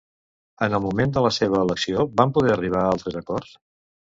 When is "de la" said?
1.17-1.31